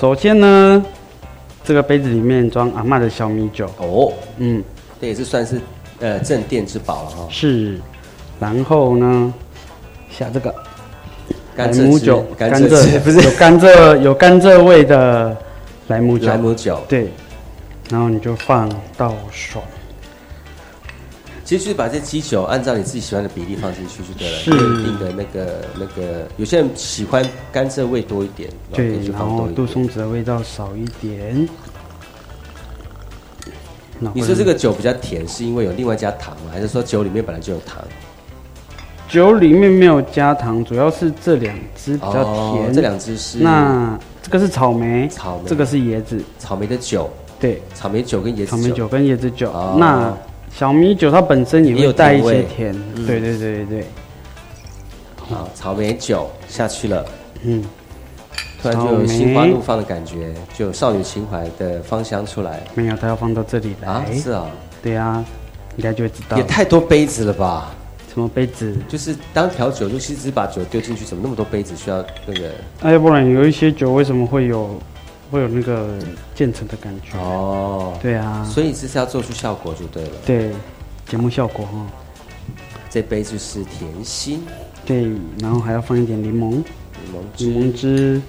[0.00, 0.84] 首先呢，
[1.62, 3.66] 这个杯子里面装阿嬷的小米酒。
[3.78, 4.62] 哦，嗯，
[5.00, 5.60] 这也是算是
[6.00, 7.28] 呃镇店之宝了哈。
[7.30, 7.78] 是，
[8.40, 9.32] 然后呢，
[10.10, 10.52] 下这个
[11.56, 15.36] 甘蔗酒，甘甘蔗不是有甘蔗有甘蔗味的
[15.88, 17.12] 莱姆酒，莱姆酒对，
[17.90, 19.62] 然后你就放到手，
[21.44, 29.18] 其实就是把这鸡酒按照你自己喜欢的比例放进去就对了，是有一定的那个那个，有些人喜欢甘蔗味多一点，对然。
[29.18, 31.48] 后杜松子的味道少一点。
[34.12, 36.50] 你说这个酒比较甜，是因为有另外加糖吗？
[36.52, 37.82] 还是说酒里面本来就有糖？
[39.08, 42.72] 酒里面没有加糖，主要是这两支比较哦甜。
[42.72, 49.50] 这两支是那这个是草莓，草莓这个是椰子，草莓的酒，对，草莓酒跟椰子草莓酒跟椰子酒。
[49.52, 50.12] 哦那
[50.56, 53.84] 小米酒它本身也会带一些甜，嗯对对对对对。
[55.16, 57.04] 好，草莓酒下去了，
[57.42, 57.62] 嗯，
[58.62, 62.62] 突然就有心花怒放的感觉，就有少女情怀的芳香出来。
[62.74, 63.88] 没有，它要放到这里来。
[63.88, 64.46] 啊是啊，
[64.80, 65.24] 对啊，
[65.76, 66.36] 应该就会知道。
[66.38, 67.74] 也太多杯子了吧？
[68.14, 68.72] 什么杯子？
[68.88, 71.96] 就是当调酒，就其实只把酒丢进去，怎么那么多杯子需要
[72.26, 72.52] 那个？
[72.80, 74.80] 那要不然有一些酒为什么会有
[75.32, 75.98] 会有那个
[76.32, 77.18] 渐层的感觉？
[77.18, 80.10] 哦，对啊，所以这是要做出效果就对了。
[80.24, 80.52] 对
[81.08, 81.86] 节目效果哈。
[82.88, 84.44] 这杯就是甜心
[84.86, 85.10] 对，
[85.40, 86.64] 然后还要放一点柠檬，柠
[87.12, 88.22] 檬汁，柠檬汁。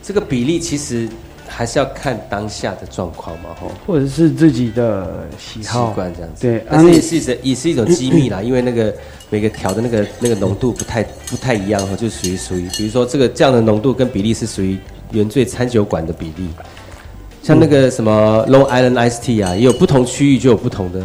[0.00, 1.08] 这个比例其实
[1.54, 3.70] 还是要看当下的状况嘛，吼。
[3.86, 8.94] 或者是自己的喜好习好惯这样子，对，但是啊也是一种也是一种机密啦， 因为那个
[9.28, 14.78] 每个调的那个那个浓度不太不太一样哈，就属于属于，比如说这个这样的浓度跟比例是属于
[15.10, 16.48] 原罪餐酒馆的比例，
[17.42, 21.02] 像那个什么 Long Island Ice Tea 啊，也有不同区域就有不同的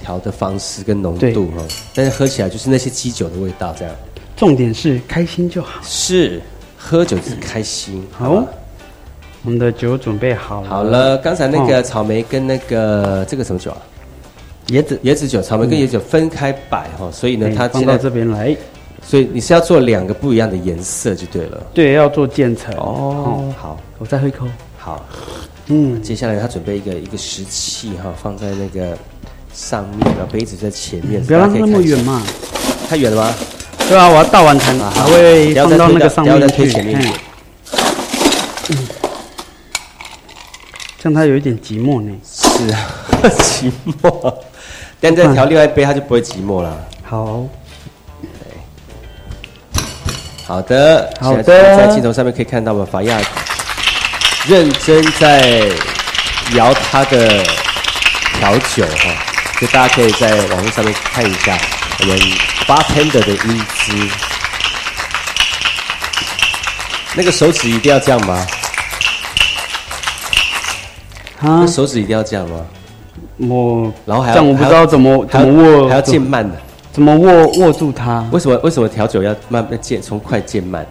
[0.00, 1.62] 调的方式跟浓度哈，
[1.94, 3.94] 但是喝起来就是那些基酒的味道这样。
[4.34, 5.80] 重点是开心就好。
[5.84, 6.40] 是，
[6.76, 8.02] 喝酒是开心。
[8.10, 8.46] 好吧，
[9.44, 10.68] 我们的酒准备好了。
[10.68, 13.78] 好了，刚才那个哦草莓跟那个这个什么酒啊？
[14.68, 18.56] 椰子椰子酒，草莓跟椰子酒分开摆哈，所以呢，它放到这边来。
[19.04, 21.60] 所以你是要做两个不一样的颜色就对了。
[21.74, 22.72] 对，要做渐层。
[22.76, 24.46] 哦，好，我再喝一口。
[24.78, 25.04] 好，
[25.66, 28.96] 嗯，接下来他准备一个一个石器哈，放在那个
[29.52, 32.22] 上面，然后杯子在前面，不要让它大家可以看一下那么远嘛。
[32.88, 33.34] 太远了吗？
[33.88, 36.56] 对啊，我要倒完才啊才会放到那个上到不要再面去。
[36.56, 37.14] 推前面一点
[38.70, 38.78] 嗯
[41.02, 42.12] 这样它有一点寂寞呢。
[42.24, 42.78] 是啊，
[43.40, 44.32] 寂寞。
[45.00, 46.78] 但再调另外一杯，他就不会寂寞了。
[47.02, 47.44] 好，
[50.46, 53.20] 好的，好的现在在镜头上面可以看到我们法亚
[54.46, 55.68] 认真在
[56.54, 57.42] 摇他的
[58.38, 59.10] 调酒哈，
[59.58, 61.58] 所以大家可以在网络上面看一下
[61.98, 62.16] 我们
[62.64, 63.92] bartender 的英姿。
[67.16, 68.46] 那个手指一定要这样吗？
[71.42, 72.64] 啊那，手指一定要这样吗？
[73.38, 76.54] 我然后还要这样我不知道怎么怎么握，还要渐慢的。
[76.92, 78.24] 怎么握握住它。
[78.30, 80.86] 为什么为什么调酒要慢慢渐从快渐慢？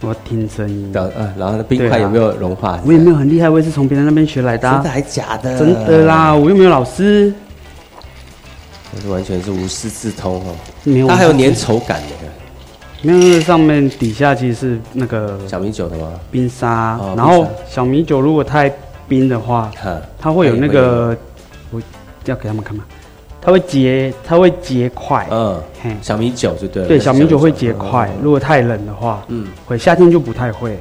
[0.00, 0.90] 我要听声音。
[0.92, 2.78] 然后呃，然后呢冰块有没有融化？
[2.84, 4.74] 我也没有很厉害，我也是从别人那边学来的啊。
[4.74, 5.58] 真的还假的？
[5.58, 7.32] 真的啦，我又没有老师。
[8.94, 10.54] 我是完全是无师自通哦。
[10.84, 12.08] 没有它还有粘稠感的。
[13.02, 16.12] 没有，那个上面底下其实是那个小米酒的吗？
[16.30, 18.68] 冰沙，哦然后小米酒如果太
[19.08, 19.70] 冰的话，
[20.18, 21.16] 它会有那个，
[21.70, 21.80] 我
[22.24, 22.84] 要给他们看嘛？
[23.40, 25.26] 它会结，它会结块。
[25.30, 26.88] 嗯嘿，小米酒就对了。
[26.88, 28.10] 对，小米酒会结块。
[28.12, 30.76] 嗯如果太冷的话，嗯，会夏天就不太会。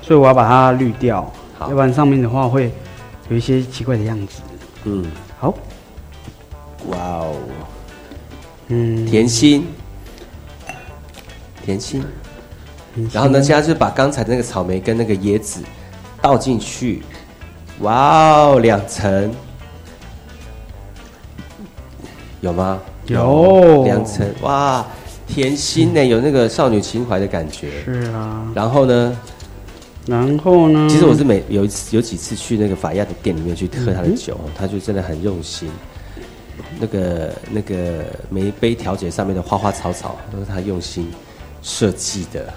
[0.00, 2.70] 所以我要把它滤掉，要不然上面的话会
[3.28, 4.40] 有一些奇怪的样子。
[4.84, 5.04] 嗯，
[5.38, 5.54] 好，
[6.88, 7.36] 哇哦，
[8.68, 9.66] 嗯，甜心，
[11.64, 12.04] 甜心。
[13.12, 15.62] 然后呢，现在就把刚才那个草莓跟那个椰子
[16.22, 17.02] 倒进去，
[17.80, 19.34] 哇哦，两层，
[22.40, 22.80] 有吗？
[23.06, 24.86] 有两层，哇，
[25.26, 27.82] 甜心呢，有那个少女情怀的感觉。
[27.84, 29.18] 是啊，然后呢，
[30.06, 30.88] 然后呢？
[30.88, 35.68] 其实我是每有一次有几次去那个法亚的店里面去喝他的嗯酒，他就真的很用心。
[36.78, 41.10] 那个那个每一杯调节上面的花花草草都是他用心
[41.62, 42.52] 设计的。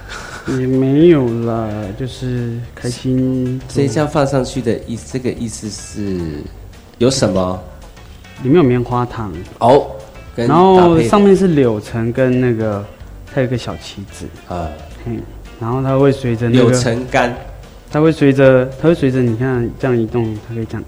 [0.47, 1.69] 也没有啦，
[1.99, 3.59] 就是开心。
[3.67, 6.19] 这样放上去的意，这个意思是
[6.97, 7.59] 有什么？
[8.43, 9.33] 里面有棉花糖。
[9.59, 9.87] 哦，
[10.35, 12.85] 跟然后上面是柳橙跟那个，
[13.33, 14.69] 它有个小旗子，啊，
[15.05, 15.19] 嗯，
[15.59, 17.35] 然后它会随着那柳个，橙干。
[17.91, 20.83] 它会随着它会随着你看这样移动，它可以这样，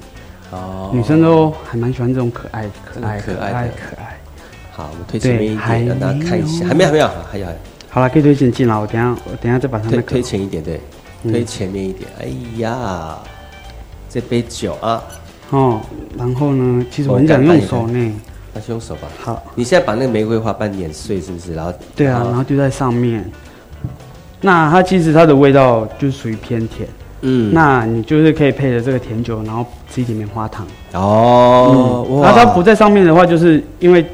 [0.51, 4.20] 哦，女生都还蛮喜欢这种可爱可爱可爱可爱。
[4.72, 7.58] 好，我们推前面一点，让大家看一下，还没有还没有，还有还有
[7.98, 10.80] 好了，可以推荐进来，我等下我等下再把它们推推前一点，对，
[11.24, 12.08] 嗯推前面一点。
[12.20, 12.28] 哎
[12.60, 13.18] 呀，
[14.08, 15.04] 这杯酒啊，
[15.50, 15.82] 哦，
[16.16, 18.14] 然后呢，其实我很想用手呢，
[18.54, 19.08] 那就用手吧。
[19.20, 21.56] 好，你现在把那个玫瑰花瓣碾碎，是不是？
[21.56, 23.26] 然后对啊，然后就在上面。
[24.41, 26.88] 那它其实它的味道就属于偏甜，
[27.22, 30.68] 嗯那你就是可以配着这个甜酒，然后吃一点棉花糖。
[30.93, 34.06] 哦，那它不在上面的话，就是因为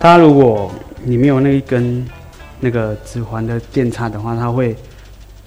[0.00, 0.68] 它如果
[1.04, 2.04] 你没有那一根
[2.64, 4.76] 那个指环的电叉的话，它会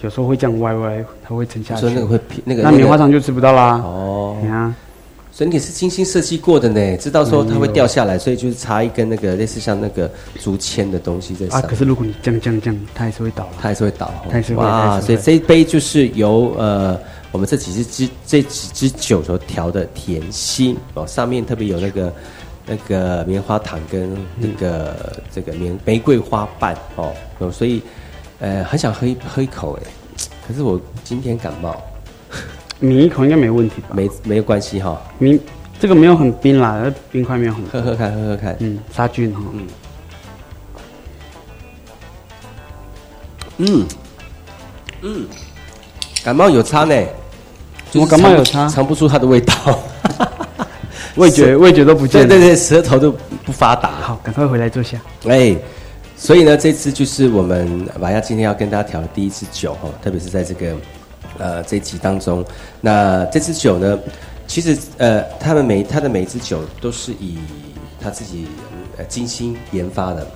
[0.01, 1.82] 有时候会这样歪歪，它会沉下去。
[1.82, 3.82] 所以那个会偏那个那棉花糖就吃不到啦。
[3.84, 4.76] 哦，你看，
[5.32, 13.47] 所以你是精心设计过的呢，知道说它会掉下来，所以就是插一根那个类似像那个竹签的东西在上啊，可是如果你这样这样这样，它还是会倒。
[13.57, 15.01] 它还是会倒，它还是会它哇！
[15.01, 16.99] 所以这一杯就是由呃
[17.32, 22.13] 我们这几支支这几支酒所调的甜心哦，上面特别有那个
[22.66, 27.82] 那个棉花糖跟那个、这个玫玫瑰花瓣哦，哦所以
[28.39, 29.84] 呃很想喝一喝一口哎，
[30.47, 31.76] 可是我今天感冒，
[32.80, 33.89] 抿一口应该没问题吧？
[33.91, 35.39] 没没有关系哈、抿
[35.80, 39.41] 这个没有很冰啦，那冰块没有很多喝喝看，喝喝看，嗯，杀菌哈。
[39.53, 39.68] 嗯。
[43.57, 43.86] 嗯。
[45.01, 45.28] 嗯，
[46.24, 46.95] 感冒有差呢，
[47.91, 48.68] 怎么感冒有差。
[48.68, 49.53] 尝不出它的味道，
[51.16, 52.28] 味觉味觉都不见了。
[52.28, 53.11] 对对对，舌头都
[53.43, 53.91] 不发达。
[54.01, 54.99] 好，赶快回来坐下。
[55.28, 55.55] 哎，
[56.18, 60.76] 所以呢，这次就是我们玛亚今天要跟大家调的第一支酒哈，特别是在这个
[61.38, 62.43] 呃这一集当中。
[62.82, 63.99] 那这支酒呢，
[64.47, 67.38] 其实呃，他们每他的每一支酒都是以
[67.99, 68.47] 他自己
[68.97, 70.28] 呃精心研发的，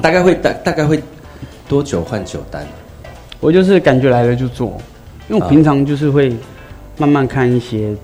[0.00, 1.02] 大概会大大概会
[1.66, 2.66] 多久换酒单？
[3.40, 4.78] 我就是感觉来了就做，
[5.28, 6.36] 因为我啊平常就是会
[6.96, 7.94] 慢慢看一些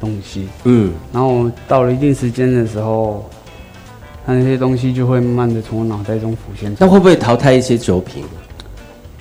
[0.00, 3.28] 东西，嗯，然后到了一定时间的时候，
[4.24, 6.86] 那那些东西就会慢慢的从我脑袋中浮现出来。
[6.86, 8.24] 那会不会淘汰一些酒品？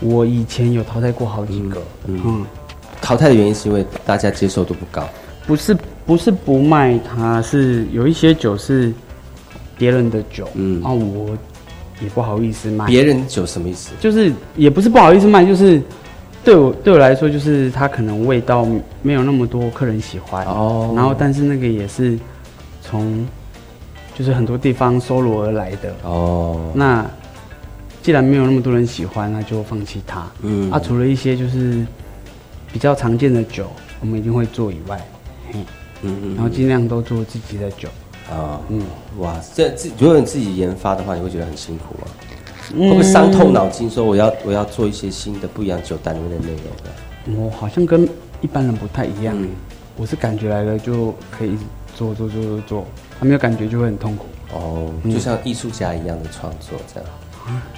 [0.01, 2.45] 我以前有淘汰过好几个，嗯嗯，
[3.01, 5.07] 淘汰的原因是因为大家接受度不高。
[5.47, 5.75] 不是
[6.05, 8.93] 不是不卖它，是有一些酒是
[9.77, 11.29] 别人的酒，嗯啊，我
[12.01, 12.85] 也不好意思卖。
[12.85, 13.91] 别人酒什么意思？
[13.99, 15.81] 就是也不是不好意思卖，就是
[16.47, 18.65] 对我对我来说，就是它可能味道
[19.01, 22.17] 没有那么多客人喜欢哦然后但是那个也是
[22.81, 23.27] 从
[24.15, 26.71] 就是很多地方搜罗而来的哦。
[26.73, 27.05] 那
[28.01, 30.25] 既然没有那么多人喜欢，那就放弃它。
[30.41, 31.85] 嗯啊，除了一些就是
[32.71, 33.67] 比较常见的酒，
[33.99, 34.97] 我们一定会做以外，
[35.51, 35.59] 嘿，
[36.03, 37.89] 嗯嗯然后尽量都做自己的酒。
[38.31, 38.81] 啊，嗯，
[39.17, 42.07] 哇，这自如果你自己研发的话，你会觉得很辛苦吗？
[42.73, 43.89] 嗯会不会伤透脑筋？
[43.89, 47.41] 说我要我要做一些新的不一样酒单里面的内容的？
[47.41, 48.07] 我好像跟
[48.41, 49.49] 一般人不太一样、嗯
[49.99, 51.63] 我是感觉来了就可以一直
[51.95, 52.85] 做做做做做，
[53.19, 54.25] 还没有感觉就会很痛苦。
[54.53, 57.09] 哦，嗯就像艺术家一样的创作这样。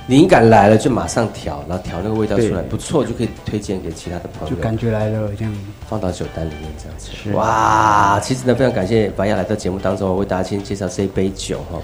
[0.07, 5.53] 灵感来了就马上调，然后调那个味道出来，不错就可以推荐给其他的朋友，就感觉来了这样。
[5.87, 7.09] 放到酒单里面这样子。
[7.13, 11.79] 是哇，其实呢非常感谢白亚来到节目当中，为大家先介绍这一杯酒哈。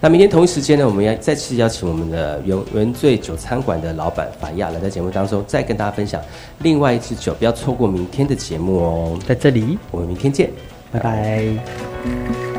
[0.00, 6.20] 那明天同一时间呢，我们要再次邀请我们的原原醉酒餐馆的老板法亚来到节目当中，再跟大家分享
[6.58, 9.18] 另外一支酒，不要错过明天的节目哦。
[9.26, 10.50] 在这里，我们明天见，
[10.90, 11.42] 拜拜。
[12.04, 12.49] 유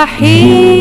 [0.00, 0.79] مستحيل